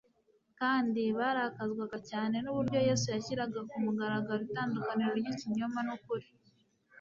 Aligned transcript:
kandi 0.59 1.01
barakazwaga 1.19 1.97
cyane 2.09 2.35
n'uburyo 2.43 2.79
Yesu 2.89 3.05
yashyiraga 3.15 3.59
ku 3.69 3.75
mugaragaro 3.85 4.41
itandukaniro 4.47 5.11
ry'ikinyoma 5.19 5.79
n'ukuri 5.87 6.27